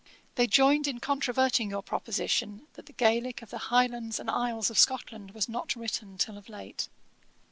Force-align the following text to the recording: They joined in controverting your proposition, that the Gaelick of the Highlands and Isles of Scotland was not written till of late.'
They 0.33 0.47
joined 0.47 0.87
in 0.87 0.99
controverting 0.99 1.69
your 1.69 1.83
proposition, 1.83 2.65
that 2.73 2.87
the 2.87 2.93
Gaelick 2.93 3.43
of 3.43 3.51
the 3.51 3.59
Highlands 3.69 4.19
and 4.19 4.31
Isles 4.31 4.71
of 4.71 4.79
Scotland 4.79 5.29
was 5.35 5.47
not 5.47 5.75
written 5.75 6.17
till 6.17 6.39
of 6.39 6.49
late.' 6.49 6.89